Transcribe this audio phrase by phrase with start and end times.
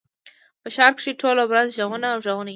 [0.61, 2.49] په ښار کښي ټوله ورځ ږغونه او ږغونه يي.